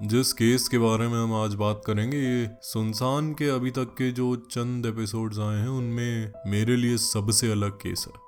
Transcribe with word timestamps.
जिस 0.00 0.32
केस 0.32 0.68
के 0.68 0.78
बारे 0.78 1.08
में 1.08 1.22
हम 1.22 1.34
आज 1.34 1.54
बात 1.54 1.82
करेंगे, 1.86 2.16
ये 2.16 2.50
सुनसान 2.62 3.32
के 3.32 3.48
अभी 3.48 3.70
तक 3.70 3.84
के 3.84 4.12
जो 4.12 4.36
चंद 4.36 4.86
एपिसोड्स 4.86 5.38
आए 5.38 5.56
हैं, 5.56 5.68
उनमें 5.68 6.32
मेरे 6.46 6.76
लिए 6.76 6.96
सबसे 6.96 7.52
अलग 7.52 7.70
केस 7.70 8.08
है। 8.08 8.20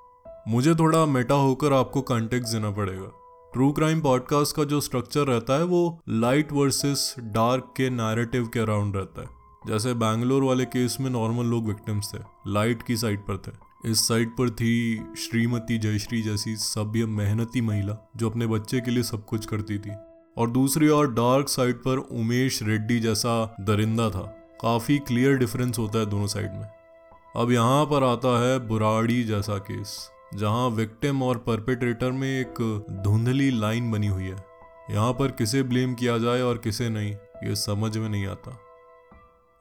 मुझे 0.53 0.75
थोड़ा 0.75 1.05
मेटा 1.05 1.35
होकर 1.35 1.73
आपको 1.73 2.01
कॉन्टेक्ट 2.01 2.47
देना 2.47 2.71
पड़ेगा। 2.71 3.11
ट्रू 3.53 3.71
क्राइम 3.71 4.01
पॉडकास्ट 4.01 4.55
का 4.55 4.63
जो 4.63 4.81
स्ट्रक्चर 4.81 5.21
रहता 5.21 5.53
है, 5.53 5.63
वो 5.63 6.01
लाइट 6.09 6.51
वर्सेस 6.51 7.15
डार्क 7.19 7.73
के 7.77 7.89
नैरेटिव 7.89 8.47
के 8.47 8.59
अराउंड 8.59 8.95
रहता 8.95 9.21
है। 9.21 9.29
जैसे 9.67 9.93
बैंगलोर 9.93 10.43
वाले 10.43 10.65
केस 10.65 10.97
में 10.99 11.09
नॉर्मल 11.09 11.45
लोग 11.45 11.67
विक्टिम्स 11.67 12.13
थे 12.13 12.19
लाइट 12.47 12.83
की 12.83 12.97
साइड 12.97 13.19
पर 13.19 13.37
थे। 13.37 13.67
इस 13.91 14.07
साइड 14.07 14.29
पर 14.29 14.49
थी 14.49 15.01
श्रीमती 15.17 15.77
जयश्री 15.77 16.21
जैसी 16.21 16.55
सभ्य 16.55 17.05
मेहनती 17.05 17.61
महिला, 17.61 18.11
जो 18.15 18.29
अपने 18.29 18.47
बच्चे 18.47 18.79
के 18.79 18.91
लिए 18.91 19.03
सब 19.03 19.25
कुछ 19.25 19.45
करती 19.45 19.79
थी। 19.79 19.91
और 20.37 20.49
दूसरी 20.49 20.89
ओर 20.89 21.11
डार्क 21.11 21.49
साइड 21.49 21.75
पर 21.75 21.97
उमेश 21.97 22.61
रेड्डी 22.63 22.99
जैसा 22.99 23.55
दरिंदा 23.59 24.09
था। 24.09 24.23
काफ़ी 24.61 24.97
क्लियर 24.97 25.37
डिफरेंस 25.37 25.79
होता 25.79 25.99
है 25.99 26.05
दोनों 26.05 26.27
साइड 26.27 26.51
में। 26.51 26.67
अब 27.35 27.51
यहाँ 27.51 27.85
पर 27.85 28.03
आता 28.03 28.39
है 28.41 28.59
बुराड़ी 28.67 29.23
जैसा 29.23 29.57
केस 29.57 29.97
जहाँ 30.35 30.69
विक्टिम 30.69 31.23
और 31.23 31.37
परपेट्रेटर 31.37 32.11
में 32.11 32.29
एक 32.29 32.61
धुंधली 33.03 33.49
लाइन 33.51 33.91
बनी 33.91 34.07
हुई 34.07 34.23
है। 34.23 34.45
यहाँ 34.91 35.13
पर 35.13 35.31
किसे 35.31 35.63
ब्लेम 35.63 35.93
किया 35.93 36.17
जाए 36.17 36.41
और 36.41 36.57
किसे 36.57 36.89
नहीं, 36.89 37.13
ये 37.43 37.55
समझ 37.55 37.97
में 37.97 38.09
नहीं 38.09 38.25
आता। 38.27 38.57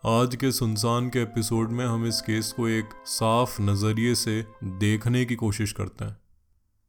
आज 0.02 0.36
के 0.36 0.52
सुनसान 0.52 1.08
के 1.08 1.22
एपिसोड 1.22 1.70
में 1.70 1.84
हम 1.86 2.06
इस 2.06 2.20
केस 2.20 2.52
को 2.52 2.68
एक 2.68 2.90
साफ़ 3.06 3.60
नज़रिए 3.62 4.14
से 4.14 4.44
देखने 4.64 5.24
की 5.24 5.34
कोशिश 5.34 5.72
करते 5.72 6.04
हैं। 6.04 6.16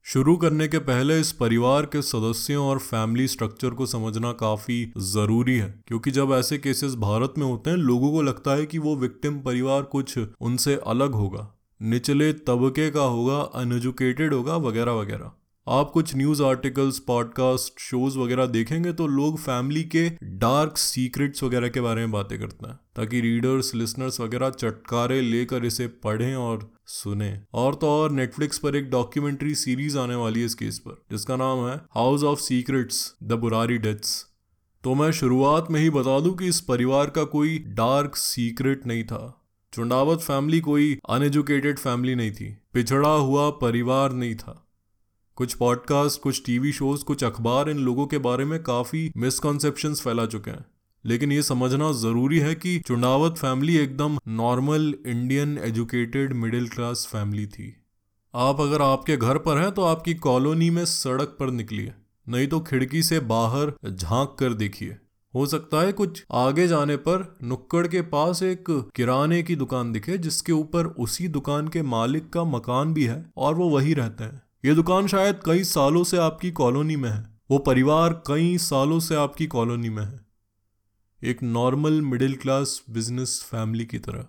शुरू 0.08 0.36
करने 0.38 0.68
के 0.68 0.80
पहले 0.80 1.20
इस 1.20 1.32
परिवार 1.32 1.86
के 1.86 2.02
सदस्यों 2.02 2.66
और 2.66 2.78
फैमिली 2.80 3.28
स्ट्रक्चर 3.28 3.70
को 3.70 3.86
समझना 3.86 4.32
काफ़ी 4.32 4.94
ज़रूरी 4.98 5.58
है, 5.58 5.68
क्योंकि 5.88 6.12
जब 6.12 6.32
ऐसे 6.32 6.58
केसेस 6.58 6.94
भारत 6.96 7.34
में 7.38 7.46
होते 7.46 7.70
हैं, 7.70 7.78
लोगों 7.78 8.12
को 8.12 8.22
लगता 8.22 8.52
है 8.52 8.66
कि 8.66 8.78
वो 8.78 8.96
विक्टिम 8.96 9.40
परिवार 9.40 9.82
कुछ 9.82 10.18
उनसे 10.18 10.76
अलग 10.88 11.12
होगा, 11.14 11.48
निचले 11.82 12.32
तबके 12.34 12.90
का 12.92 13.02
होगा 13.02 13.40
अनएजुकेटेड 13.56 14.34
होगा, 14.34 14.56
वगैरह 14.58 14.92
वगैरह। 14.92 15.32
आप 15.70 15.90
कुछ 15.92 16.16
न्यूज़ 16.16 16.42
आर्टिकल्स 16.44 17.00
पॉडकास्ट 17.00 17.80
शोज़ 17.80 18.18
वगैरह 18.18 18.46
देखेंगे 18.46 18.94
तो 18.94 19.08
लोग 19.08 19.38
फैमिली 19.38 19.84
के 19.84 20.10
डार्क 20.24 20.78
सीक्रेट्स 20.78 21.44
वगैरह 21.44 21.70
के 21.70 21.82
बारे 21.82 22.02
में 22.02 22.12
बातें 22.12 22.40
करते 22.40 22.68
हैं, 22.68 22.76
ताकि 22.96 23.22
रीडर्स 23.22 23.74
लिसनर्स 23.76 24.20
वगैरह 24.20 24.50
चटकारे 24.50 25.22
लेकर 25.22 25.66
इसे 25.66 25.88
पढ़ें 25.88 26.36
और 26.36 26.72
सुने। 26.86 27.40
और 27.54 27.76
तो 27.76 27.88
और 27.88 28.12
नेटफ्लिक्स 28.12 28.58
पर 28.58 28.76
एक 28.76 28.90
डॉक्यूमेंट्री 28.90 29.56
सीरीज़ 29.56 29.98
आने 29.98 30.16
वाली 30.16 30.40
है 30.40 30.46
इस 30.46 30.56
केस 30.56 30.80
पर, 30.80 31.04
जिसका 31.12 31.36
नाम 31.36 31.68
है 31.68 31.76
house 31.96 32.24
of 32.24 32.40
secrets 32.40 33.16
the 33.24 33.34
Burari 33.34 33.78
deaths 33.78 34.26
तो 34.84 34.96
मैं 34.96 35.12
शुरुआत 35.12 35.72
में 35.72 35.80
ही 35.82 35.90
बता 35.90 36.20
दूँ 36.20 36.36
कि 36.38 36.46
इस 36.46 36.62
परिवार 36.62 37.10
का 37.10 37.24
कोई 37.24 37.58
डार्क 37.60 38.16
सीक्रेट 38.16 38.86
नहीं 38.88 39.04
था। 39.04 39.42
चुंडावत 39.74 40.20
फैमिली 40.20 40.60
कोई 40.60 40.98
अनएजुकेटेड 41.10 41.80
फैमिली 41.80 42.16
नहीं 42.16 42.32
थी। 42.32 42.58
पिछड़ा 42.74 43.10
हुआ 43.10 43.50
परिवार 43.50 44.14
नहीं 44.14 44.36
था। 44.36 44.64
कुछ 45.38 45.54
पॉडकास्ट 45.54 46.22
कुछ 46.22 46.46
टीवी 46.46 46.72
शोज़ 46.72 47.04
कुछ 47.04 47.24
अखबार, 47.24 47.70
इन 47.70 47.78
लोगों 47.78 48.08
के 48.08 48.18
बारे 48.18 48.46
में 48.46 48.64
काफ़ी 48.64 49.12
मिसकॉन्सेप्शन 49.18 49.94
फैला 49.94 50.26
चुके 50.26 50.52
हैं। 50.52 50.66
लेकिन 51.06 51.32
ये 51.32 51.44
समझना 51.44 51.92
ज़रूरी 51.92 52.40
है 52.40 52.56
कि 52.56 52.80
चुनावत 52.80 53.38
फैमिली 53.38 53.78
एकदम 53.78 54.20
normal 54.28 54.96
Indian 55.06 55.58
educated 55.58 56.34
middle 56.34 56.70
class 56.70 57.10
family 57.12 57.48
थी। 57.48 57.84
आप 58.36 58.62
अगर 58.62 58.82
आपके 58.82 59.18
घर 59.18 59.38
पर 59.38 59.58
हैं 59.58 59.72
तो 59.72 59.82
आपकी 59.82 60.14
कॉलोनी 60.14 60.70
में 60.70 60.86
सड़क 60.86 61.38
पर 61.40 61.52
निकलिए। 61.52 61.94
नहीं 62.30 62.48
तो 62.48 62.60
खिड़की 62.60 63.04
से 63.04 63.20
बाहर 63.20 63.74
झाँक 63.90 64.36
कर 64.40 64.54
देखिए। 64.54 64.98
हो 65.36 65.46
सकता 65.46 65.82
है 65.82 65.92
कुछ 65.92 66.26
आगे 66.32 66.68
जाने 66.68 66.96
पर 66.96 67.38
नुक्कड़ 67.44 67.88
के 67.88 68.02
पास 68.02 68.44
एक 68.44 68.92
किराने 68.96 69.44
की 69.44 69.56
दुकान 69.56 69.92
दिखे, 69.92 70.18
जिसके 70.18 70.52
ऊपर 70.52 70.86
उसी 70.86 71.28
दुकान 71.28 71.68
के 71.68 71.82
मालिक 71.82 72.30
का 72.30 72.44
मकान 72.44 72.94
भी 72.94 73.06
है 73.06 73.32
और 73.38 73.56
वो 73.56 73.70
वही 73.70 73.94
रहते 73.94 74.24
हैं। 74.24 74.47
ये 74.66 74.74
दुकान 74.76 75.08
शायद 75.08 75.40
कई 75.46 75.64
सालों 75.64 76.04
से 76.04 76.18
आपकी 76.18 76.52
कॉलोनी 76.52 76.96
में 76.96 77.10
है। 77.10 77.40
वो 77.52 77.58
परिवार 77.58 78.24
कई 78.28 78.58
सालों 78.58 79.00
से 79.00 79.16
आपकी 79.16 79.48
कॉलोनी 79.48 79.90
में 79.90 80.04
है। 80.04 80.26
एक 81.24 81.44
normal 81.44 82.02
middle 82.02 82.36
class 82.36 82.84
business 82.90 83.48
family 83.52 83.86
की 83.86 84.00
तरह। 84.00 84.26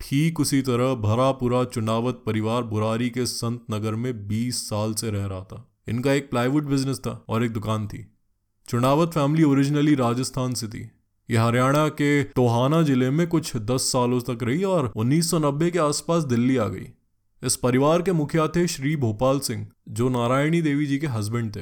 ठीक 0.00 0.40
उसी 0.40 0.62
तरह 0.62 0.94
भरा 0.94 1.32
पूरा 1.32 1.64
चुनावत 1.64 2.22
परिवार 2.26 2.62
बुरारी 2.62 3.10
के 3.10 3.26
संत 3.26 3.64
नगर 3.70 3.94
में 3.94 4.28
20 4.28 4.68
साल 4.68 4.94
से 4.94 5.10
रह 5.10 5.26
रहा 5.26 5.40
था। 5.40 5.72
इनका 5.88 6.12
एक 6.12 6.30
प्लाईवुड 6.30 6.64
बिज़नेस 6.64 6.98
था 6.98 7.24
और 7.28 7.44
एक 7.44 7.52
दुकान 7.52 7.86
थी। 7.88 8.12
चुनावत 8.68 9.08
फैमिली 9.08 9.44
ओरिजिनली 9.44 9.94
राजस्थान 9.94 10.54
से 10.54 10.68
थी। 10.68 10.90
ये 11.30 11.36
हरियाणा 11.36 11.88
के 11.88 12.22
टोहाना 12.22 12.82
ज़िले 12.82 13.10
में 13.10 13.26
कुछ 13.26 13.56
10 13.56 13.92
सालों 13.92 14.20
तक 14.20 14.42
रही 14.42 14.64
और 14.64 14.92
1990 14.96 15.70
के 15.70 15.78
आसपास 15.78 16.24
दिल्ली 16.24 16.56
आ 16.56 16.68
गई। 16.68 16.86
इस 17.42 17.54
परिवार 17.56 18.02
के 18.02 18.12
मुखिया 18.12 18.46
थे 18.46 18.66
श्री 18.66 18.94
भोपाल 18.96 19.38
सिंह, 19.40 19.66
जो 19.88 20.08
नारायणी 20.08 20.60
देवी 20.62 20.86
जी 20.86 20.98
के 20.98 21.06
हस्बैंड 21.06 21.54
थे। 21.56 21.60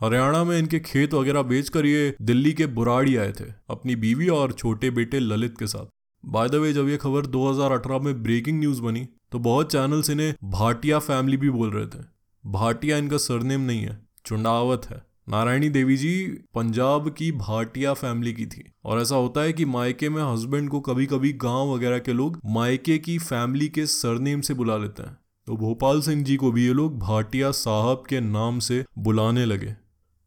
हरियाणा 0.00 0.42
में 0.44 0.58
इनके 0.58 0.78
खेत 0.80 1.14
वगैरह 1.14 1.42
बेचकर 1.42 1.86
ये 1.86 2.14
दिल्ली 2.22 2.52
के 2.52 2.66
बुराड़ी 2.68 3.16
आए 3.16 3.32
थे, 3.32 3.44
अपनी 3.70 3.96
बीवी 3.96 4.28
और 4.28 4.52
छोटे 4.52 4.90
बेटे 4.90 5.20
ललित 5.20 5.54
के 5.58 5.66
साथ। 5.66 5.86
बाय 6.24 6.48
द 6.48 6.54
वे 6.54 6.72
जब 6.72 6.88
ये 6.88 6.96
खबर 6.96 7.26
2018 7.26 7.98
में 7.98 8.22
ब्रेकिंग 8.22 8.58
न्यूज़ 8.60 8.80
बनी 8.82 9.06
तो 9.32 9.38
बहुत 9.38 9.70
चैनल्स 9.72 10.10
इन्हें 10.10 10.34
भाटिया 10.44 10.98
फैमिली 10.98 11.36
भी 11.36 11.50
बोल 11.50 11.70
रहे 11.70 11.86
थे। 11.86 12.04
भाटिया 12.44 12.96
इनका 12.96 13.16
सरनेम 13.18 13.60
नहीं 13.60 13.80
है, 13.80 13.98
चुंडावत 14.26 14.86
है। 14.90 15.02
नारायणी 15.28 15.68
देवी 15.68 15.96
जी 15.96 16.26
पंजाब 16.54 17.08
की 17.08 17.32
भाटिया 17.32 17.94
फैमिली 17.94 18.32
की 18.32 18.46
थी। 18.46 18.72
और 18.84 19.00
ऐसा 19.00 19.16
होता 19.16 19.40
है 19.40 19.52
कि 19.52 19.64
मायके 19.64 20.08
में 20.08 20.22
हस्बैंड 20.22 20.70
को 20.70 20.80
कभी 20.80 21.06
कभी 21.06 21.32
गाँव 21.32 21.74
वगैरह 21.74 21.98
के 21.98 22.12
लोग 22.12 22.40
मायके 22.46 22.98
की 22.98 23.18
फैमिली 23.18 23.68
के 23.68 23.86
सरनेम 23.86 24.40
से 24.40 24.54
बुला 24.54 24.76
लेते 24.76 25.02
हैं। 25.02 25.16
तो 25.46 25.56
भोपाल 25.56 26.00
सिंह 26.00 26.24
जी 26.24 26.36
को 26.36 26.52
भी 26.52 26.66
ये 26.66 26.72
लोग 26.72 26.98
भाटिया 26.98 27.50
साहब 27.50 28.02
के 28.08 28.20
नाम 28.20 28.58
से 28.58 28.84
बुलाने 28.98 29.44
लगे। 29.44 29.74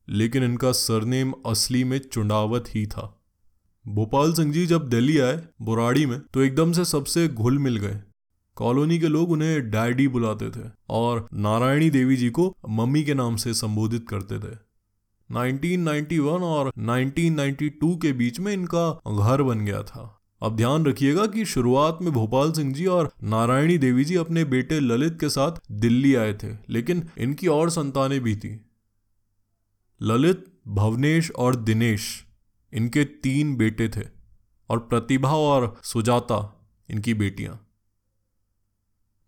लेकिन 0.10 0.44
इनका 0.44 0.72
सरनेम 0.72 1.34
असली 1.46 1.84
में 1.84 1.98
चुंडावत 2.00 2.66
ही 2.70 2.88
था। 2.88 3.22
भोपाल 3.88 4.34
सिंह 4.34 4.54
जी 4.54 4.66
जब 4.66 4.90
दिल्ली 4.90 5.18
आए, 5.18 5.44
बुराड़ी 5.62 6.06
में 6.06 6.20
तो 6.20 6.42
एकदम 6.42 6.72
से 6.72 6.86
सबसे 6.86 7.28
घुल 7.28 7.60
मिल 7.60 7.78
गए। 7.78 8.00
कॉलोनी 8.56 9.00
के 9.00 9.08
लोग 9.08 9.32
उन्हें 9.32 9.72
डैडी 9.72 10.08
बुलाते 10.08 10.50
थे 10.50 10.72
और 10.90 11.28
नारायणी 11.34 11.90
देवी 11.90 12.16
जी 12.16 12.30
को 12.30 12.58
मम्मी 12.70 13.04
के 13.04 13.14
नाम 13.14 13.36
से 13.36 13.54
संबोधित 13.54 14.06
करते 14.10 14.40
थे। 14.40 14.65
1991 15.32 16.44
और 16.44 16.72
1992 16.78 17.96
के 18.02 18.14
बीच 18.14 18.40
में 18.40 18.54
इनका 18.54 19.02
घर 19.26 19.42
बन 19.42 19.66
गया 19.66 19.84
था। 19.84 20.22
अब 20.42 20.56
ध्यान 20.56 20.86
रखिएगा 20.86 21.26
कि 21.26 21.46
शुरुआत 21.46 22.00
में 22.02 22.12
भोपाल 22.14 22.52
सिंह 22.52 22.74
जी 22.74 22.86
और 22.86 23.12
नारायणी 23.24 23.78
देवी 23.78 24.06
जी 24.06 24.16
अपने 24.16 24.44
बेटे 24.46 24.80
ललित 24.80 25.20
के 25.20 25.30
साथ 25.30 25.52
दिल्ली 25.72 26.16
आए 26.16 26.34
थे, 26.34 26.58
लेकिन 26.70 27.10
इनकी 27.18 27.48
और 27.48 27.70
संतानें 27.70 28.20
भी 28.22 28.36
थी। 28.36 28.66
ललित, 30.02 30.46
भवनेश 30.68 31.32
और 31.32 31.56
दिनेश 31.56 32.26
इनके 32.74 33.06
तीन 33.06 33.56
बेटे 33.56 33.90
थे 33.90 34.08
और 34.70 34.80
प्रतिभा 34.80 35.36
और 35.36 35.78
सुजाता 35.84 36.68
इनकी 36.90 37.14
बेटियाँ। 37.14 37.68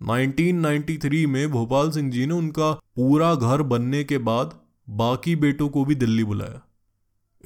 1993 0.02 1.26
में 1.26 1.52
भोपाल 1.52 1.92
सिंह 1.92 2.12
जी 2.12 2.26
ने 2.26 2.34
उनका 2.34 2.72
पूरा 2.72 3.36
घर 3.36 3.62
बनने 3.62 4.04
के 4.04 4.18
बाद 4.18 4.67
बाकी 4.90 5.36
बेटों 5.36 5.70
को 5.70 5.86
भी 5.86 5.96
दिल्ली 5.96 6.24
बुलाया। 6.24 6.62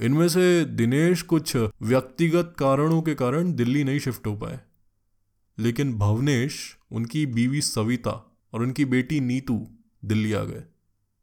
इनमें 0.00 0.28
से 0.28 0.64
दिनेश 0.64 1.22
कुछ 1.22 1.56
व्यक्तिगत 1.56 2.54
कारणों 2.58 3.02
के 3.02 3.14
कारण 3.14 3.52
दिल्ली 3.52 3.84
नहीं 3.84 3.98
शिफ्ट 3.98 4.26
हो 4.26 4.36
पाए। 4.36 4.60
लेकिन 5.58 5.98
भवनेश, 5.98 6.76
उनकी 6.92 7.26
बीवी 7.26 7.60
सविता 7.60 8.38
और 8.52 8.62
उनकी 8.62 8.84
बेटी 8.84 9.20
नीतू 9.20 9.68
दिल्ली 10.04 10.32
आ 10.32 10.44
गए। 10.44 10.62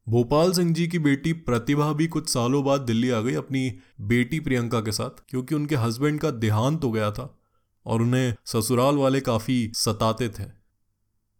भोपाल 0.09 0.52
सिंह 0.52 0.74
जी 0.74 0.88
की 0.88 1.00
बेटी 1.00 1.34
प्रतिभा 1.34 1.94
भी 1.94 2.08
कुछ 2.08 2.29
सालों 2.29 2.66
बाद 2.66 2.82
दिल्ली 2.82 3.09
आ 3.09 3.22
गई 3.22 3.34
अपनी 3.34 3.79
बेटी 4.02 4.40
प्रियंका 4.40 4.82
के 4.82 4.91
साथ, 4.91 5.09
क्योंकि 5.29 5.55
उनके 5.55 5.76
हस्बैंड 5.76 6.20
का 6.20 6.32
देहांत 6.32 6.84
हो 6.84 6.91
गया 6.91 7.11
था 7.11 7.40
और 7.85 8.02
उन्हें 8.02 8.35
ससुराल 8.46 8.96
वाले 8.96 9.22
काफ़ी 9.22 9.72
सताते 9.76 10.29
थे। 10.29 10.44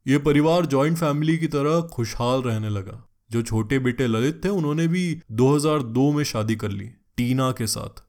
ये 0.08 0.18
परिवार 0.18 0.66
जॉइंट 0.66 0.98
फैमिली 0.98 1.38
की 1.38 1.48
तरह 1.48 1.82
खुशहाल 1.82 2.42
रहने 2.42 2.70
लगा। 2.70 3.09
जो 3.32 3.42
छोटे 3.42 3.80
बेटे 3.80 4.08
ललित 4.08 4.46
थे, 4.46 4.50
उन्होंने 4.50 4.88
भी 4.88 5.22
2002 5.32 6.12
में 6.12 6.24
शादी 6.24 6.56
कर 6.56 6.70
ली, 6.70 6.90
टीना 7.18 7.52
के 7.52 7.68
साथ। 7.68 8.04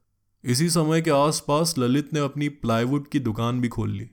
इसी 0.45 0.71
समय 0.71 1.03
के 1.03 1.11
आसपास 1.11 1.75
ललित 1.79 2.15
ने 2.15 2.21
अपनी 2.21 2.49
प्लाईवुड 2.49 3.09
की 3.09 3.21
दुकान 3.21 3.61
भी 3.61 3.69
खोल 3.69 3.91
ली। 3.91 4.11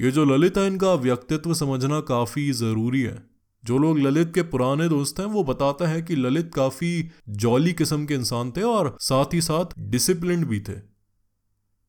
ये 0.00 0.10
जो 0.10 0.24
ललित 0.24 0.58
है, 0.58 0.66
इनका 0.66 0.94
व्यक्तित्व 0.94 1.54
समझना 1.54 2.00
काफ़ी 2.00 2.52
ज़रूरी 2.52 3.02
है। 3.02 3.30
जो 3.64 3.78
लोग 3.78 3.98
ललित 3.98 4.34
के 4.34 4.42
पुराने 4.42 4.88
दोस्त 4.88 5.20
हैं, 5.20 5.26
वो 5.26 5.44
बताते 5.44 5.84
हैं 5.84 6.04
कि 6.04 6.16
ललित 6.16 6.54
काफ़ी 6.54 7.10
जॉली 7.28 7.72
किस्म 7.72 8.06
के 8.06 8.14
इंसान 8.14 8.50
थे 8.50 8.62
और 8.62 8.96
साथ 9.00 9.34
ही 9.34 9.40
साथ 9.40 9.64
डिसिप्लिन 9.78 10.44
भी 10.44 10.60
थे। 10.60 10.98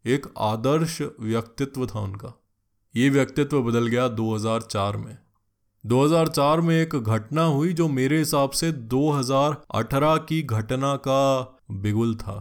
एक 0.05 0.27
आदर्श 0.37 1.01
व्यक्तित्व 1.19 1.87
था 1.87 1.99
उनका। 1.99 2.41
ये 2.95 3.09
व्यक्तित्व 3.09 3.63
बदल 3.63 3.87
गया 3.87 4.07
2004 4.07 4.97
में। 4.97 5.17
2004 5.83 6.59
में 6.59 6.75
एक 6.75 6.95
घटना 6.95 7.43
हुई 7.43 7.73
जो 7.73 7.87
मेरे 7.87 8.17
हिसाब 8.17 8.49
से 8.51 8.71
2018 8.89 10.17
की 10.29 10.41
घटना 10.43 10.95
का 10.97 11.59
बिगुल 11.73 12.15
था। 12.15 12.35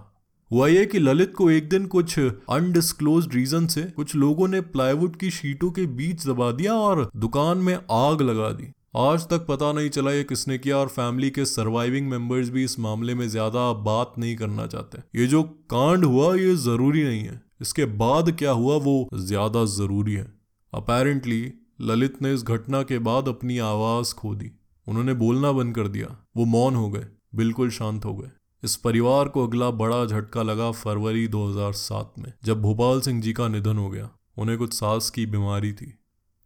हुआ 0.50 0.66
ये 0.68 0.84
कि 0.86 0.98
ललित 0.98 1.34
को 1.34 1.50
एक 1.50 1.68
दिन 1.68 1.86
कुछ 1.86 2.18
अनडिस्क्लोज 2.18 3.28
रीजन 3.34 3.66
से 3.66 3.82
कुछ 3.96 4.14
लोगों 4.16 4.48
ने 4.48 4.60
प्लाईवुड 4.60 5.16
की 5.16 5.30
शीटों 5.30 5.70
के 5.70 5.84
बीच 5.96 6.26
दबा 6.26 6.50
दिया 6.52 6.74
और 6.74 7.08
दुकान 7.16 7.58
में 7.58 7.74
आग 7.74 8.22
लगा 8.22 8.50
दी। 8.50 8.72
आज 8.96 9.26
तक 9.28 9.46
पता 9.46 9.72
नहीं 9.72 9.88
चला 9.90 10.12
ये 10.12 10.24
किसने 10.24 10.58
किया 10.58 10.76
और 10.76 10.88
फैमिली 10.88 11.30
के 11.30 11.44
सर्वाइविंग 11.44 12.08
मेंबर्स 12.10 12.48
भी 12.50 12.64
इस 12.64 12.78
मामले 12.80 13.14
में 13.14 13.28
ज़्यादा 13.28 13.72
बात 13.84 14.14
नहीं 14.18 14.34
करना 14.36 14.66
चाहते। 14.66 15.02
ये 15.14 15.26
जो 15.26 15.42
कांड 15.70 16.04
हुआ 16.04 16.34
ये 16.34 16.54
ज़रूरी 16.56 17.04
नहीं 17.04 17.22
है। 17.22 17.40
इसके 17.60 17.84
बाद 17.96 18.30
क्या 18.38 18.50
हुआ 18.52 18.76
वो 18.80 19.08
ज़्यादा 19.14 19.64
ज़रूरी 19.76 20.14
है। 20.14 20.26
अपेरेंटली 20.72 21.40
ललित 21.80 22.22
ने 22.22 22.34
इस 22.34 22.42
घटना 22.42 22.82
के 22.82 22.98
बाद 22.98 23.28
अपनी 23.28 23.58
आवाज़ 23.58 24.14
खो 24.14 24.34
दी। 24.34 24.52
उन्होंने 24.88 25.14
बोलना 25.14 25.52
बंद 25.52 25.74
कर 25.74 25.88
दिया। 25.88 26.26
वो 26.36 26.44
मौन 26.44 26.74
हो 26.74 26.90
गए, 26.90 27.06
बिल्कुल 27.34 27.70
शांत 27.70 28.04
हो 28.04 28.16
गए। 28.16 28.30
इस 28.64 28.76
परिवार 28.76 29.28
को 29.28 29.46
अगला 29.46 29.70
बड़ा 29.70 30.04
झटका 30.04 30.42
लगा 30.42 30.70
फरवरी 30.70 31.28
2007 31.28 32.14
में, 32.18 32.32
जब 32.44 32.62
भोपाल 32.62 33.00
सिंह 33.00 33.22
जी 33.22 33.32
का 33.32 33.48
निधन 33.48 33.76
हो 33.76 33.90
गया। 33.90 34.10
उन्हें 34.38 34.58
कुछ 34.58 34.72
सांस 34.72 35.10
की 35.10 35.26
बीमारी 35.26 35.72
थी। 35.72 35.86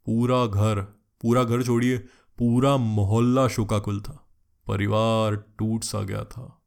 पूरा 0.06 0.46
घर 0.46 1.02
पूरा 1.22 1.44
घर 1.44 1.62
छोड़िए, 1.62 1.98
पूरा 2.38 2.76
मोहल्ला 2.76 3.48
शोकाकुल 3.48 4.00
था। 4.00 4.28
परिवार 4.66 5.36
टूट 5.36 5.84
सा 5.84 6.02
गया 6.02 6.24
था। 6.24 6.62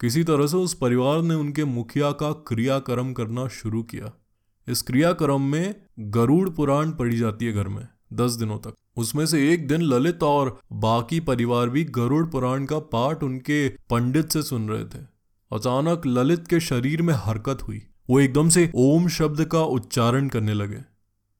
किसी 0.00 0.24
तरह 0.24 0.46
से 0.46 0.56
उस 0.56 0.74
परिवार 0.74 1.22
ने 1.22 1.34
उनके 1.34 1.64
मुखिया 1.64 2.12
का 2.12 2.32
क्रियाक्रम 2.32 3.12
करना 3.12 3.48
शुरू 3.48 3.82
किया। 3.82 4.21
इस 4.68 4.82
क्रियाक्रम 4.82 5.40
में 5.40 5.74
गरुड़ 5.98 6.50
पुराण 6.50 6.90
पढ़ी 6.90 7.16
जाती 7.16 7.46
है 7.46 7.52
घर 7.52 7.68
में, 7.68 7.88
दस 8.12 8.32
दिनों 8.32 8.58
तक। 8.58 8.74
उसमें 8.96 9.26
से 9.26 9.52
एक 9.52 9.68
दिन 9.68 9.82
ललित 9.82 10.22
और 10.22 10.60
बाकी 10.72 11.20
परिवार 11.20 11.68
भी 11.68 11.84
गरुड़ 11.84 12.26
पुराण 12.26 12.64
का 12.64 12.78
पाठ 12.78 13.22
उनके 13.22 13.68
पंडित 13.68 14.32
से 14.32 14.42
सुन 14.42 14.68
रहे 14.68 14.84
थे। 14.84 15.04
अचानक 15.52 16.02
ललित 16.06 16.46
के 16.46 16.60
शरीर 16.60 17.02
में 17.02 17.14
हरकत 17.16 17.58
हुई। 17.62 17.86
वो 18.10 18.20
एकदम 18.20 18.48
से 18.48 18.72
ओम 18.74 19.08
शब्द 19.08 19.44
का 19.44 19.62
उच्चारण 19.62 20.28
करने 20.28 20.54
लगे। 20.54 20.80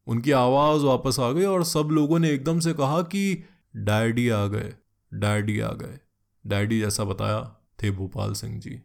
उनकी 0.06 0.30
आवाज़ 0.30 0.82
वापस 0.82 1.20
आ 1.20 1.32
गई 1.32 1.44
और 1.44 1.64
सब 1.64 1.88
लोगों 1.92 2.18
ने 2.18 2.30
एकदम 2.30 2.60
से 2.60 2.72
कहा 2.72 3.02
कि, 3.02 3.44
डैडी 3.76 4.28
आ 4.28 4.46
गए, 4.46 4.74
डैडी 5.14 5.60
आ 5.60 5.68
गए, 5.68 5.98
डैडी 6.46 6.80
जैसा 6.80 7.04
बताया 7.04 7.40
थे 7.82 7.90
भोपाल 7.90 8.32
सिंह 8.32 8.60
जी। 8.60 8.82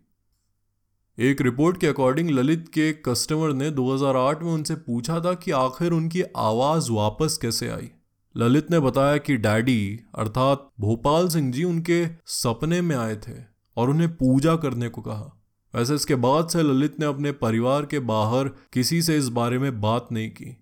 एक 1.20 1.42
रिपोर्ट 1.42 1.78
के 1.78 1.88
अकॉर्डिंग 1.88 2.30
ललित 2.30 2.70
के 2.74 2.94
कस्टमर 2.94 3.54
ने 3.54 3.72
2008 3.72 4.44
में 4.44 4.52
उनसे 4.52 4.76
पूछा 4.76 5.20
था 5.20 5.34
कि 5.34 5.52
आखिर 5.52 5.92
उनकी 5.92 6.22
आवाज़ 6.22 6.92
वापस 6.92 7.40
कैसे 7.42 7.70
आई। 7.70 7.90
ललित 8.38 8.72
ने 8.72 8.80
बताया 8.80 9.18
कि 9.18 9.38
डैडी, 9.38 10.00
अर्थात 10.16 10.70
भोपाल 10.80 11.28
सिंह 11.28 11.52
जी, 11.52 11.64
उनके 11.64 12.08
सपने 12.26 12.82
में 12.82 12.96
आए 12.96 13.16
थे 13.16 13.44
और 13.78 13.90
उन्हें 13.90 14.14
पूजा 14.14 14.56
करने 14.56 14.90
को 14.90 15.02
कहा। 15.02 15.44
वैसे 15.76 15.96
इसके 15.96 16.16
बाद 16.16 16.50
से 16.50 16.64
ललित 16.64 17.00
ने 17.00 17.06
अपने 17.06 17.32
परिवार 17.32 17.86
के 17.86 18.00
बाहर 18.00 18.48
किसी 18.48 19.02
से 19.02 19.18
इस 19.18 19.28
बारे 19.28 19.60
में 19.60 19.82
बात 19.82 20.08
नहीं 20.12 20.30
की। 20.30 20.58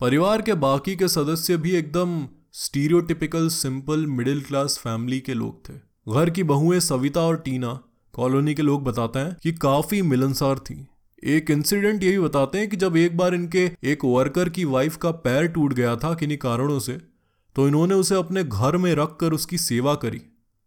परिवार 0.00 0.42
के 0.42 0.54
बाकी 0.54 0.96
के 0.96 1.08
सदस्य 1.08 1.56
भी 1.56 1.70
एकदम 1.70 2.28
stereotypical 2.52 3.48
simple 3.48 4.06
middle 4.06 4.42
class 4.42 4.78
family 4.78 5.20
के 5.20 5.34
लोग 5.34 5.68
थे। 5.68 5.74
घर 6.14 6.30
की 6.30 6.42
बहुएँ 6.42 6.80
सविता 6.80 7.20
और 7.20 7.36
टीना 7.36 7.80
कॉलोनी 8.16 8.54
के 8.54 8.62
लोग 8.62 8.84
बताते 8.84 9.18
हैं 9.18 9.36
कि 9.42 9.52
काफ़ी 9.52 10.00
मिलनसार 10.02 10.58
थी। 10.58 10.86
एक 11.22 11.50
इंसिडेंट 11.50 12.02
यही 12.02 12.18
बताते 12.18 12.58
हैं 12.58 12.68
कि 12.68 12.76
जब 12.76 12.96
एक 12.96 13.16
बार 13.16 13.34
इनके 13.34 13.64
एक 13.84 14.04
वर्कर 14.04 14.48
की 14.48 14.64
वाइफ 14.64 14.96
का 14.96 15.10
पैर 15.24 15.46
टूट 15.46 15.72
गया 15.72 15.96
था 15.96 16.14
किन्हीं 16.14 16.38
कारणों 16.38 16.78
से 16.78 16.92
तो 17.56 17.66
इन्होंने 17.68 17.94
उसे 17.94 18.14
अपने 18.14 18.44
घर 18.44 18.76
में 18.76 18.94
रख 18.94 19.16
कर 19.20 19.32
उसकी 19.32 19.58
सेवा 19.58 19.94
करी। 19.94 20.20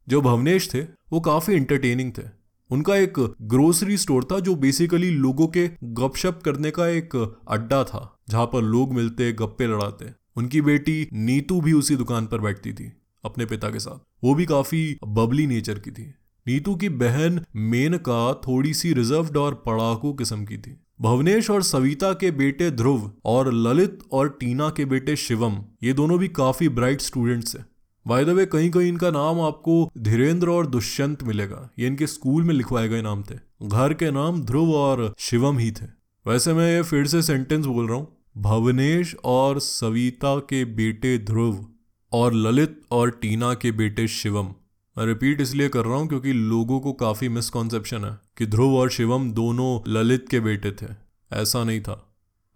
जो 0.08 0.22
भवनेश 0.22 0.70
थे, 0.74 0.82
वो 0.82 1.20
काफ़ी 1.20 1.54
इंटरटेनिंग 1.54 2.12
थे। 2.18 2.24
उनका 2.70 2.96
एक 2.96 3.20
ग्रोसरी 3.42 3.98
स्टोर 3.98 4.24
था 4.24 4.40
जो 4.40 4.56
बेसिकली 4.56 5.10
लोगों 5.10 5.48
के 5.48 5.68
गपशप 5.84 6.42
करने 6.46 6.72
का 6.72 6.88
एक 6.88 7.16
अड्डा 7.50 7.84
था, 7.84 8.16
जहाँ 8.30 8.46
पर 8.46 8.62
लोग 8.62 8.94
मिलते, 8.94 9.32
गप्पे 9.34 9.68
लड़ाते। 9.68 10.12
उनकी 10.36 10.62
बेटी 10.62 11.08
नीतू 11.14 11.62
भी 11.62 11.74
उसी 11.74 11.96
दुकान 11.96 12.26
पर 12.26 12.42
बैठती 12.42 12.74
थी, 12.74 12.92
अपने 13.24 13.46
पिता 13.46 13.70
के 13.70 13.80
साथ। 13.80 14.06
वो 14.24 14.36
भी 14.36 14.46
काफ़ी 14.46 14.98
बबली 15.08 15.48
नेचर 15.48 15.80
की 15.80 15.92
थी। 15.92 16.14
नीतू 16.50 16.76
की 16.76 16.90
बहन 16.90 17.40
मेनका 17.56 18.34
थोड़ी 18.48 18.74
सी 18.74 18.94
रिजर्व्ड 18.94 19.38
और 19.38 19.64
पड़ाकू 19.66 20.14
किस्म 20.14 20.46
की 20.46 20.58
थी। 20.58 20.80
भवनेश 21.02 21.50
और 21.50 21.64
सविता 21.64 22.12
के 22.14 22.32
बेटे 22.32 22.70
ध्रुव 22.72 23.12
और 23.26 23.52
ललित 23.54 24.00
और 24.12 24.30
टीना 24.40 24.70
के 24.70 24.86
बेटे 24.86 25.16
शिवम, 25.16 25.58
ये 25.84 25.94
दोनों 25.94 26.18
भी 26.20 26.28
काफ़ी 26.28 26.70
ब्राइट 26.70 27.02
स्टूडेंट्स 27.02 27.56
हैं। 27.56 27.66
बाय 28.06 28.26
द 28.26 28.30
वे 28.30 28.46
कहीं 28.46 28.70
कहीं 28.72 28.88
इनका 28.88 29.10
नाम 29.12 29.42
आपको 29.42 29.92
धीरेन्द्र 29.98 30.50
और 30.50 30.68
दुष्यंत 30.68 31.24
मिलेगा। 31.24 31.70
ये 31.80 31.88
इनके 31.88 32.08
स्कूल 32.08 32.44
में 32.44 32.54
लिखवाए 32.54 32.88
गए 32.88 33.02
नाम 33.02 33.24
थे। 33.24 33.36
घर 33.64 33.94
के 33.94 34.12
नाम 34.12 34.42
ध्रुव 34.42 34.74
और 34.76 35.14
शिवम 35.20 35.58
ही 35.58 35.72
थे। 35.72 35.86
वैसे 36.26 36.54
मैं 36.54 36.72
ये 36.72 36.82
फिर 36.84 37.08
से 37.08 37.22
सेंटेंस 37.22 37.66
बोल 37.66 37.88
रहा 37.88 37.98
हूँ। 37.98 38.08
भवनेश 38.38 39.16
और 39.26 39.60
सविता 39.60 40.36
के 40.50 40.66
बेटे 40.66 41.18
ध्रुव 41.18 41.66
और 42.12 42.34
ललित 42.34 42.82
और 42.92 43.10
टीना 43.12 43.54
के 43.54 43.72
बेटे 43.72 44.08
शिवम। 44.08 44.54
मैं 45.00 45.06
रिपीट 45.06 45.42
इसलिए 45.42 45.70
कर 45.70 45.86
रहा 45.86 45.98
हूँ 45.98 46.08
क्योंकि 46.08 46.32
लोगों 46.34 46.80
को 46.80 46.92
काफ़ी 46.94 47.28
मिसकॉन्सेप्शन 47.30 48.06
है 48.06 48.20
कि 48.38 48.46
ध्रुव 48.46 48.76
और 48.76 48.90
शिवम 48.90 49.32
दोनों 49.32 49.80
ललित 49.88 50.26
के 50.30 50.40
बेटे 50.40 50.72
थे। 50.72 50.88
ऐसा 51.32 51.64
नहीं 51.64 51.82
था। 51.82 51.94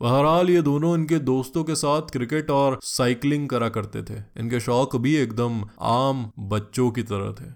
बहरहाल 0.01 0.49
ये 0.49 0.61
दोनों 0.61 0.93
इनके 0.95 1.19
दोस्तों 1.19 1.63
के 1.63 1.75
साथ 1.75 2.01
क्रिकेट 2.01 2.49
और 2.49 2.79
साइकिलिंग 2.83 3.47
करा 3.49 3.69
करते 3.69 4.01
थे। 4.03 4.17
इनके 4.39 4.59
शौक 4.59 4.95
भी 4.95 5.15
एकदम 5.15 5.63
आम 5.81 6.31
बच्चों 6.39 6.89
की 6.91 7.03
तरह 7.03 7.31
थे। 7.31 7.49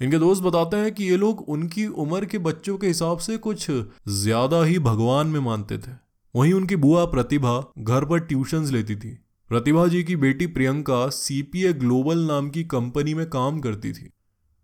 इनके 0.00 0.18
दोस्त 0.18 0.42
बताते 0.42 0.76
हैं 0.76 0.92
कि 0.94 1.04
ये 1.04 1.16
लोग 1.16 1.40
उनकी 1.48 1.86
उम्र 1.86 2.24
के 2.24 2.38
बच्चों 2.38 2.76
के 2.78 2.86
हिसाब 2.86 3.18
से 3.18 3.36
कुछ 3.38 3.70
ज़्यादा 4.08 4.62
ही 4.64 4.78
भगवान 4.78 5.26
में 5.26 5.40
मानते 5.40 5.78
थे। 5.78 5.92
वहीं 6.34 6.52
उनकी 6.52 6.76
बुआ 6.76 7.04
प्रतिभा 7.04 7.58
घर 7.78 8.04
पर 8.04 8.18
ट्यूशंस 8.18 8.70
लेती 8.70 8.96
थी। 8.96 9.18
प्रतिभा 9.50 9.86
जी 9.86 10.02
की 10.04 10.16
बेटी 10.16 10.46
प्रियंका 10.46 11.08
सीपीए 11.08 11.72
ग्लोबल 11.72 12.18
नाम 12.18 12.50
की 12.50 12.64
कंपनी 12.64 13.14
में 13.14 13.26
काम 13.30 13.60
करती 13.60 13.92
थी। 13.92 14.10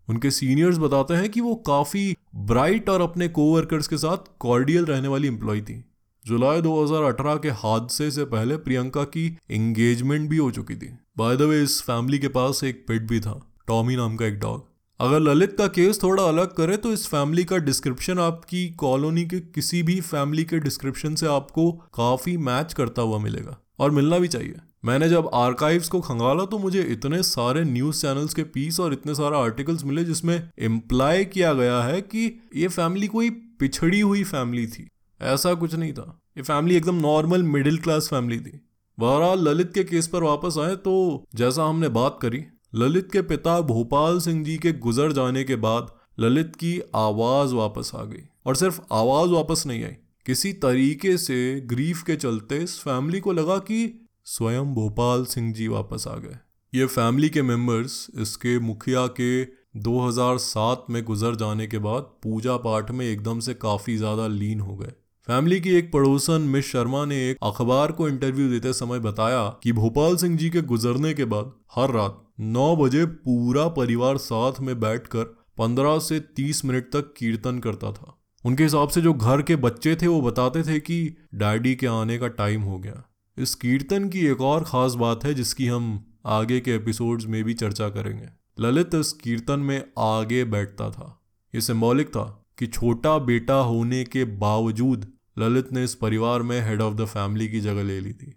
उनके 0.09 0.31
सीनियर्स 0.31 0.77
बताते 0.77 1.13
हैं 1.13 1.29
कि 1.29 1.41
वो 1.41 1.55
काफ़ी 1.55 2.15
ब्राइट 2.35 2.89
और 2.89 3.01
अपने 3.01 3.27
कोवर्कर्स 3.27 3.87
के 3.87 3.97
साथ 3.97 4.17
कॉर्डियल 4.39 4.85
रहने 4.85 5.07
वाली 5.07 5.27
एम्प्लॉय 5.27 5.61
थी। 5.61 5.85
जुलाई 6.25 6.61
2018 6.61 7.37
के 7.37 7.49
हादसे 7.49 8.11
से 8.11 8.25
पहले 8.25 8.57
प्रियंका 8.57 9.03
की 9.03 9.37
एंगेजमेंट 9.51 10.29
भी 10.29 10.37
हो 10.37 10.51
चुकी 10.51 10.75
थी। 10.75 10.97
बाय 11.17 11.37
द 11.37 11.41
वे 11.41 11.63
इस 11.63 11.81
फैमिली 11.81 12.19
के 12.19 12.27
पास 12.27 12.63
एक 12.63 12.85
पेट 12.87 13.01
भी 13.01 13.19
था 13.19 13.51
टॉमी 13.67 13.95
नाम 13.95 14.15
का 14.15 14.25
एक 14.25 14.39
डॉग 14.39 14.69
अगर 14.99 15.19
ललित 15.19 15.55
का 15.57 15.67
केस 15.67 16.03
थोड़ा 16.03 16.23
अलग 16.23 16.55
करे 16.55 16.77
तो 16.77 16.93
इस 16.93 17.07
फैमिली 17.07 17.43
का 17.43 17.57
डिस्क्रिप्शन 17.57 18.19
आपकी 18.19 18.69
कॉलोनी 18.69 19.25
के 19.25 19.39
किसी 19.39 19.83
भी 19.83 20.01
फैमिली 20.01 20.43
के 20.43 20.59
डिस्क्रिप्शन 20.59 21.15
से 21.15 21.27
आपको 21.27 21.71
काफ़ी 21.71 22.37
मैच 22.37 22.73
करता 22.73 23.01
हुआ 23.01 23.17
मिलेगा। 23.17 23.57
और 23.79 23.91
मिलना 23.91 24.19
भी 24.19 24.27
चाहिए। 24.27 24.55
मैंने 24.85 25.09
जब 25.09 25.29
आर्काइव्स 25.33 25.87
को 25.89 25.99
खंगाला 26.01 26.45
तो 26.45 26.57
मुझे 26.57 26.81
इतने 26.83 27.23
सारे 27.23 27.63
न्यूज़ 27.63 28.01
चैनल्स 28.01 28.33
के 28.33 28.43
पीस 28.43 28.79
और 28.79 28.93
इतने 28.93 29.15
सारे 29.15 29.37
आर्टिकल्स 29.37 29.83
मिले 29.85 30.03
जिसमें 30.03 30.49
इम्प्लाई 30.59 31.25
किया 31.25 31.53
गया 31.53 31.81
है 31.83 32.01
कि 32.01 32.41
ये 32.55 32.67
फैमिली 32.67 33.07
कोई 33.07 33.29
पिछड़ी 33.29 33.99
हुई 33.99 34.23
फैमिली 34.23 34.67
थी। 34.67 34.87
ऐसा 35.21 35.53
कुछ 35.53 35.75
नहीं 35.75 35.93
था। 35.93 36.19
ये 36.37 36.43
फैमिली 36.43 36.75
एकदम 36.75 36.95
नॉर्मल 36.95 37.43
मिडिल 37.43 37.77
क्लास 37.77 38.07
फैमिली 38.07 38.39
थी। 38.39 38.59
बहरहाल, 38.99 39.49
ललित 39.49 39.73
के 39.73 39.83
केस 39.83 40.07
पर 40.07 40.23
वापस 40.23 40.57
आए 40.57 40.75
तो 40.75 41.25
जैसा 41.35 41.63
हमने 41.63 41.89
बात 41.89 42.19
करी, 42.21 42.43
ललित 42.75 43.11
के 43.11 43.21
पिता 43.21 43.59
भोपाल 43.61 44.19
सिंह 44.19 44.43
जी 44.45 44.57
के 44.57 44.71
गुजर 44.71 45.11
जाने 45.11 45.43
के 45.43 45.55
बाद 45.55 45.93
ललित 46.19 46.55
की 46.55 46.81
आवाज़ 46.95 47.53
वापस 47.53 47.91
आ 47.95 48.03
गई। 48.03 48.23
और 48.45 48.55
सिर्फ़ 48.55 48.81
आवाज़ 48.91 49.29
वापस 49.29 49.63
नहीं 49.67 49.83
आई। 49.83 49.95
किसी 50.25 50.53
तरीके 50.53 51.17
से 51.17 51.61
ग्रीफ 51.61 52.03
के 52.03 52.15
चलते 52.15 52.57
इस 52.57 52.79
फैमिली 52.79 53.19
को 53.19 53.33
लगा 53.33 53.57
कि 53.57 54.07
स्वयं 54.27 54.73
भोपाल 54.73 55.25
सिंह 55.25 55.53
जी 55.53 55.67
वापस 55.67 56.05
आ 56.07 56.15
गए। 56.15 56.37
ये 56.73 56.85
फैमिली 56.85 57.29
के 57.29 57.41
मेंबर्स 57.41 58.07
इसके 58.19 58.57
मुखिया 58.59 59.05
के 59.19 59.43
2007 59.79 60.85
में 60.89 61.03
गुजर 61.03 61.35
जाने 61.35 61.67
के 61.67 61.77
बाद 61.79 62.03
पूजा 62.23 62.55
पाठ 62.57 62.91
में 62.91 63.05
एकदम 63.05 63.39
से 63.39 63.53
काफ़ी 63.53 63.97
ज़्यादा 63.97 64.27
लीन 64.27 64.59
हो 64.59 64.75
गए। 64.75 64.93
फैमिली 65.27 65.59
की 65.61 65.69
एक 65.69 65.91
पड़ोसन 65.91 66.41
मिस 66.41 66.65
शर्मा 66.65 67.03
ने 67.05 67.17
एक 67.29 67.37
अखबार 67.43 67.91
को 67.91 68.07
इंटरव्यू 68.07 68.49
देते 68.49 68.73
समय 68.73 68.99
बताया 68.99 69.43
कि 69.63 69.71
भोपाल 69.71 70.15
सिंह 70.17 70.37
जी 70.37 70.49
के 70.49 70.61
गुजरने 70.61 71.13
के 71.13 71.25
बाद 71.25 71.51
हर 71.75 71.91
रात 71.91 72.23
9 72.53 72.75
बजे 72.75 73.05
पूरा 73.05 73.67
परिवार 73.73 74.17
साथ 74.19 74.59
में 74.61 74.79
बैठकर 74.79 75.35
15 75.59 75.99
से 75.99 76.19
30 76.39 76.63
मिनट 76.65 76.91
तक 76.93 77.13
कीर्तन 77.17 77.59
करता 77.59 77.91
था। 77.91 78.17
उनके 78.45 78.63
हिसाब 78.63 78.89
से 78.89 79.01
जो 79.01 79.13
घर 79.13 79.41
के 79.41 79.55
बच्चे 79.55 79.95
थे 79.95 80.07
वो 80.07 80.21
बताते 80.21 80.63
थे 80.63 80.79
कि 80.79 81.03
डैडी 81.35 81.75
के 81.75 81.87
आने 81.87 82.17
का 82.17 82.27
टाइम 82.27 82.61
हो 82.61 82.77
गया। 82.79 83.03
इस 83.37 83.55
कीर्तन 83.55 84.09
की 84.09 84.25
एक 84.25 84.41
और 84.41 84.63
खास 84.63 84.93
बात 84.93 85.23
है 85.23 85.33
जिसकी 85.33 85.67
हम 85.67 86.05
आगे 86.25 86.59
के 86.59 86.71
एपिसोड्स 86.71 87.25
में 87.25 87.43
भी 87.43 87.53
चर्चा 87.53 87.89
करेंगे। 87.89 88.27
ललित 88.59 88.95
इस 88.95 89.13
कीर्तन 89.13 89.59
में 89.59 89.83
आगे 89.99 90.43
बैठता 90.45 90.89
था। 90.91 91.21
ये 91.55 91.61
सिंबॉलिक 91.61 92.07
था 92.07 92.45
कि 92.57 92.67
छोटा 92.67 93.17
बेटा 93.17 93.53
होने 93.53 94.03
के 94.03 94.25
बावजूद 94.25 95.07
ललित 95.39 95.71
ने 95.73 95.83
इस 95.83 95.95
परिवार 95.95 96.41
में 96.41 96.61
हेड 96.61 96.81
ऑफ़ 96.81 96.95
द 96.95 97.05
फैमिली 97.05 97.47
की 97.47 97.59
जगह 97.59 97.83
ले 97.83 97.99
ली 97.99 98.13
थी। 98.13 98.33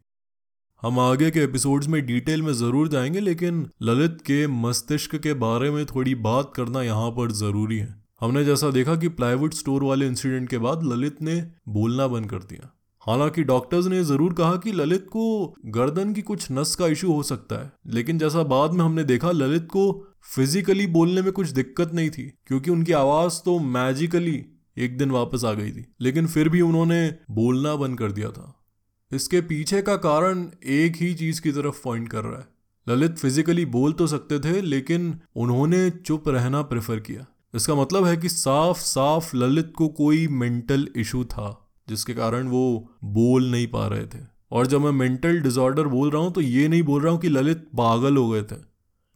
हम 0.82 0.98
आगे 0.98 1.30
के 1.30 1.40
एपिसोड्स 1.40 1.88
में 1.88 2.06
डिटेल 2.06 2.42
में 2.42 2.52
ज़रूर 2.52 2.88
जाएँगे, 2.88 3.20
लेकिन 3.20 3.68
ललित 3.82 4.18
के 4.20 4.46
मस्तिष्क 4.46 5.16
के 5.16 5.34
बारे 5.34 5.70
में 5.70 5.86
थोड़ी 5.86 6.14
बात 6.14 6.52
करना 6.56 6.82
यहाँ 6.82 7.10
पर 7.10 7.32
ज़रूरी 7.32 7.78
है। 7.78 8.04
हमने 8.20 8.44
जैसा 8.44 8.70
देखा 8.70 8.96
कि 8.96 9.08
प्लाईवुड 9.08 9.54
स्टोर 9.54 9.84
वाले 9.84 10.06
इंसिडेंट 10.06 10.48
के 10.48 10.58
बाद 10.58 10.82
ललित 10.82 11.22
ने 11.22 11.50
बोलना 11.68 12.06
बंद 12.06 12.30
कर 12.30 12.38
दिया। 12.38 12.70
हालाँकि 13.06 13.42
डॉक्टर्स 13.44 13.86
ने 13.86 14.02
ज़रूर 14.04 14.32
कहा 14.34 14.56
कि 14.56 14.72
ललित 14.72 15.06
को 15.06 15.54
गर्दन 15.66 16.12
की 16.12 16.22
कुछ 16.22 16.50
नस 16.50 16.74
का 16.74 16.86
इशू 16.86 17.12
हो 17.12 17.22
सकता 17.22 17.56
है, 17.56 17.72
लेकिन 17.86 18.18
जैसा 18.18 18.42
बाद 18.42 18.72
में 18.72 18.84
हमने 18.84 19.04
देखा, 19.04 19.30
ललित 19.30 19.64
को 19.64 20.06
फिजिकली 20.34 20.86
बोलने 20.86 21.22
में 21.22 21.32
कुछ 21.32 21.48
दिक्कत 21.48 21.92
नहीं 21.94 22.10
थी, 22.10 22.22
क्योंकि 22.46 22.70
उनकी 22.70 22.92
आवाज़ 22.92 23.40
तो 23.44 23.58
मैजिकली 23.58 24.44
एक 24.76 24.96
दिन 24.98 25.10
वापस 25.10 25.44
आ 25.44 25.52
गई 25.52 25.70
थी, 25.70 25.84
लेकिन 26.00 26.26
फिर 26.26 26.48
भी 26.48 26.60
उन्होंने 26.60 27.06
बोलना 27.30 27.74
बंद 27.76 27.98
कर 27.98 28.12
दिया 28.12 28.30
था। 28.30 28.52
इसके 29.12 29.40
पीछे 29.40 29.82
का 29.82 29.96
कारण 29.96 30.46
एक 30.64 30.96
ही 30.96 31.12
चीज़ 31.14 31.40
की 31.40 31.52
तरफ़ 31.52 31.82
पॉइंट 31.84 32.08
कर 32.08 32.24
रहा 32.24 32.38
है। 32.38 32.46
ललित 32.86 33.18
फिजिकली 33.18 33.64
बोल 33.66 33.92
तो 33.92 34.06
सकते 34.06 34.38
थे, 34.38 34.60
लेकिन 34.60 35.14
उन्होंने 35.36 35.90
चुप 35.90 36.28
रहना 36.28 36.62
प्रेफर 36.62 37.00
किया। 37.00 37.26
इसका 37.54 37.74
मतलब 37.74 38.04
है 38.04 38.16
कि 38.16 38.28
साफ़ 38.28 38.78
साफ़ 38.78 39.36
ललित 39.36 39.72
को 39.76 39.88
कोई 39.88 40.26
मेंटल 40.28 40.88
इशू 40.96 41.24
था। 41.24 41.60
जिसके 41.88 42.14
कारण 42.14 42.48
वो 42.48 42.92
बोल 43.04 43.50
नहीं 43.50 43.66
पा 43.66 43.86
रहे 43.86 44.06
थे। 44.06 44.22
और 44.52 44.66
जब 44.66 44.80
मैं 44.80 44.90
मेंटल 44.92 45.40
डिसऑर्डर 45.40 45.86
बोल 45.86 46.10
रहा 46.10 46.22
हूँ 46.22 46.32
तो 46.32 46.40
ये 46.40 46.68
नहीं 46.68 46.82
बोल 46.82 47.02
रहा 47.02 47.12
हूँ 47.12 47.20
कि 47.20 47.28
ललित 47.28 47.66
पागल 47.76 48.16
हो 48.16 48.28
गए 48.28 48.42
थे। 48.42 48.56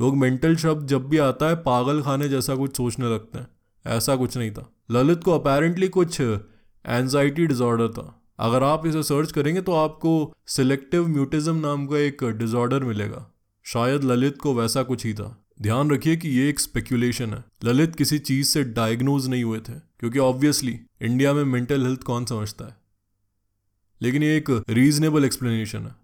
लोग 0.00 0.16
मेंटल 0.16 0.56
शब्द 0.56 0.86
जब 0.86 1.08
भी 1.08 1.18
आता 1.18 1.48
है, 1.48 1.56
पागल 1.56 2.02
खाने 2.02 2.28
जैसा 2.28 2.56
कुछ 2.56 2.76
सोचने 2.76 3.06
लगते 3.06 3.38
हैं। 3.38 3.46
ऐसा 3.84 4.16
कुछ 4.16 4.36
नहीं 4.36 4.50
था। 4.50 4.70
ललित 4.90 5.24
को 5.24 5.32
अपेरेंटली 5.32 5.88
कुछ 5.88 6.20
एनजाइटी 6.20 7.46
डिसऑर्डर 7.46 7.88
था। 7.88 8.14
अगर 8.40 8.62
आप 8.62 8.86
इसे 8.86 9.02
सर्च 9.02 9.32
करेंगे 9.32 9.60
तो 9.60 9.72
आपको 9.72 10.10
सिलेक्टिव 10.46 11.06
म्यूटिज्म 11.08 11.56
नाम 11.56 11.86
का 11.86 11.98
एक 11.98 12.24
डिसऑर्डर 12.38 12.84
मिलेगा। 12.84 13.26
शायद 13.66 14.04
ललित 14.04 14.38
को 14.38 14.54
वैसा 14.54 14.82
कुछ 14.82 15.04
ही 15.06 15.12
था। 15.14 15.28
ध्यान 15.62 15.90
रखिए 15.90 16.16
कि 16.16 16.28
ये 16.28 16.48
एक 16.48 16.60
स्पेक्यूलेशन 16.60 17.30
है। 17.30 17.44
ललित 17.64 17.96
किसी 17.96 18.18
चीज़ 18.18 18.46
से 18.46 18.64
डायग्नोज 18.64 19.28
नहीं 19.28 19.44
हुए 19.44 19.58
थे, 19.58 19.72
क्योंकि 19.72 20.18
ऑब्वियसली 20.18 20.80
इंडिया 21.02 21.32
में 21.32 21.44
मेंटल 21.44 21.82
हेल्थ 21.82 22.02
कौन 22.02 22.24
समझता 22.24 22.64
है? 22.64 22.76
लेकिन 24.02 24.22
ये 24.22 24.36
एक 24.36 24.64
रीजनेबल 24.68 25.24
एक्सप्लेनेशन 25.24 25.78
है। 25.78 25.96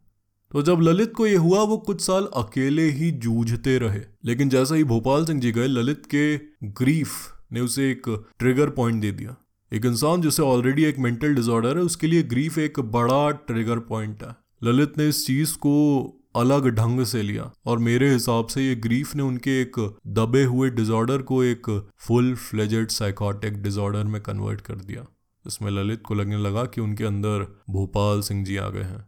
तो 0.52 0.62
जब 0.62 0.78
ललित 0.80 1.12
को 1.14 1.26
ये 1.26 1.36
हुआ, 1.36 1.62
वो 1.62 1.76
कुछ 1.78 2.00
साल 2.00 2.24
अकेले 2.36 2.90
ही 2.90 3.10
जूझते 3.10 3.78
रहे। 3.78 4.00
लेकिन 4.24 4.48
जैसा 4.48 4.74
ही 4.74 4.84
भोपाल 4.84 5.26
सिंह 5.26 5.40
जी 5.40 5.52
गए, 5.52 5.66
ललित 5.66 6.02
के 6.14 6.36
ग्रीफ 6.64 7.10
ने 7.52 7.60
उसे 7.60 7.90
एक 7.90 8.26
ट्रिगर 8.38 8.70
पॉइंट 8.70 9.00
दे 9.00 9.12
दिया। 9.12 9.36
एक 9.72 9.84
इंसान 9.84 10.22
जिसे 10.22 10.42
ऑलरेडी 10.42 10.84
एक 10.84 10.98
मेंटल 10.98 11.34
डिसऑर्डर 11.34 11.76
है, 11.76 11.82
उसके 11.82 12.06
लिए 12.06 12.22
ग्रीफ 12.22 12.58
एक 12.58 12.80
बड़ा 12.80 13.30
ट्रिगर 13.30 13.78
पॉइंट 13.78 14.22
है। 14.22 14.36
ललित 14.64 14.98
ने 14.98 15.08
इस 15.08 15.26
चीज़ 15.26 15.54
को 15.54 16.20
अलग 16.36 16.68
ढंग 16.68 17.04
से 17.04 17.22
लिया। 17.22 17.50
और 17.66 17.78
मेरे 17.78 18.12
हिसाब 18.12 18.46
से 18.46 18.66
ये 18.66 18.74
ग्रीफ 18.74 19.14
ने 19.14 19.22
उनके 19.22 19.60
एक 19.62 19.98
दबे 20.06 20.44
हुए 20.44 20.70
डिसऑर्डर 20.70 21.22
को 21.22 21.42
एक 21.44 21.88
फुल 21.98 22.34
फ्लेजेड 22.34 22.90
साइकोटिक 22.90 23.62
डिसऑर्डर 23.62 24.04
में 24.04 24.20
कन्वर्ट 24.22 24.60
कर 24.60 24.74
दिया। 24.74 25.06
इसमें 25.46 25.70
ललित 25.70 26.02
को 26.06 26.14
लगने 26.14 26.36
लगा 26.36 26.64
कि 26.64 26.80
उनके 26.80 27.04
अंदर 27.04 27.62
भोपाल 27.70 28.20
सिंह 28.20 28.44
जी 28.44 28.56
आ 28.56 28.68
गए 28.68 28.82
हैं। 28.82 29.00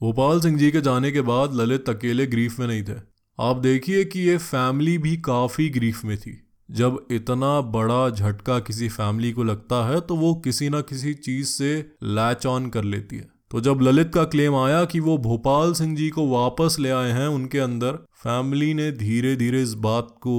भोपाल 0.00 0.40
सिंह 0.40 0.58
जी 0.58 0.70
के 0.70 0.80
जाने 0.80 1.10
के 1.12 1.20
बाद 1.20 1.54
ललित 1.54 1.88
अकेले 1.88 2.26
ग्रीफ 2.26 2.58
में 2.60 2.66
नहीं 2.66 2.82
थे। 2.82 3.00
आप 3.38 3.56
देखिए 3.56 4.04
कि 4.04 4.20
ये 4.20 4.38
फैमिली 4.38 4.98
भी 4.98 5.16
काफ़ी 5.16 5.68
ग्रीफ 5.68 6.04
में 6.04 6.18
थी। 6.18 6.42
जब 6.70 7.06
इतना 7.10 7.60
बड़ा 7.60 8.10
झटका 8.10 8.58
किसी 8.58 8.88
फैमिली 8.88 9.32
को 9.32 9.44
लगता 9.44 9.86
है 9.88 10.00
तो 10.00 10.16
वो 10.16 10.34
किसी 10.34 10.68
ना 10.68 10.80
किसी 10.80 11.14
चीज़ 11.14 11.46
से 11.46 11.92
लैच 12.02 12.46
ऑन 12.46 12.68
कर 12.68 12.84
लेती 12.84 13.16
है। 13.16 13.35
तो 13.50 13.60
जब 13.60 13.78
ललित 13.80 14.10
का 14.14 14.24
क्लेम 14.24 14.54
आया 14.54 14.84
कि 14.84 15.00
वो 15.00 15.18
भोपाल 15.18 15.72
सिंह 15.72 15.96
जी 15.96 16.10
को 16.10 16.28
वापस 16.28 16.76
ले 16.80 16.90
आए 16.90 17.10
हैं 17.10 17.28
उनके 17.28 17.58
अंदर 17.58 17.92
फैमिली 17.92 18.74
ने 18.74 18.92
धीरे 18.92 19.36
धीरे 19.36 19.62
इस 19.62 19.74
बात 19.74 20.08
को 20.10 20.36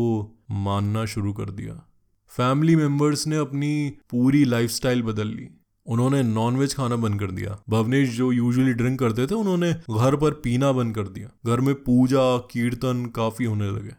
मानना 0.52 1.06
शुरू 1.06 1.34
कर 1.34 1.50
दिया। 1.50 1.88
फैमिली 2.30 2.76
मेंबर्स 2.76 3.28
ने 3.28 3.38
अपनी 3.38 3.90
पूरी 3.90 4.46
लाइफस्टाइल 4.46 5.02
बदल 5.02 5.28
ली। 5.28 5.50
उन्होंने 5.86 6.24
नॉनवेज 6.24 6.76
खाना 6.76 6.96
बंद 6.96 7.20
कर 7.20 7.32
दिया। 7.32 7.64
भवनेश 7.70 8.10
जो 8.10 8.32
यूजुअली 8.32 8.74
ड्रिंक 8.74 9.00
करते 9.00 9.28
थे, 9.28 9.36
उन्होंने 9.36 9.74
घर 9.74 10.16
पर 10.16 10.32
पीना 10.32 10.72
बंद 10.72 10.96
कर 10.96 11.08
दिया। 11.08 11.30
घर 11.46 11.60
में 11.60 11.76
पूजा, 11.76 12.38
कीर्तन 12.38 13.06
काफ़ी 13.06 13.46
होने 13.46 13.70
लगे। 13.70 13.92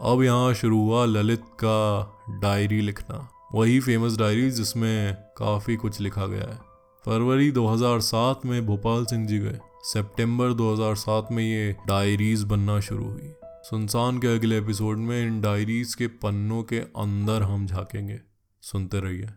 अब 0.00 0.22
यहाँ 0.22 0.54
शुरू 0.54 0.80
हुआ 0.80 1.04
ललित 1.04 1.40
का 1.40 2.16
डायरी 2.30 2.80
लिखना। 2.80 3.28
वही 3.54 3.80
फ़ेमस 3.80 4.16
डायरी 4.16 4.50
जिसमें 4.50 5.16
काफ़ी 5.38 5.76
कुछ 5.76 6.00
लिखा 6.00 6.26
गया 6.26 6.52
है। 6.52 6.71
फरवरी 7.06 7.50
2007 7.50 8.40
में 8.46 8.66
भोपाल 8.66 9.04
सिंह 9.04 9.26
जी 9.26 9.38
गए। 9.38 9.58
सितंबर 9.82 10.52
2007 10.52 11.28
में 11.32 11.44
ये 11.44 11.76
डायरीज 11.88 12.42
बनना 12.42 12.80
शुरू 12.80 13.04
हुई। 13.04 13.32
सुनसान 13.44 14.18
के 14.18 14.26
अगले 14.26 14.58
एपिसोड 14.58 14.98
में 14.98 15.26
इन 15.26 15.40
डायरीज 15.40 15.94
के 15.94 16.06
पन्नों 16.06 16.62
के 16.62 16.78
अंदर 16.78 17.42
हम 17.42 17.66
झांकेंगे। 17.66 18.20
सुनते 18.60 19.00
रहिए। 19.00 19.30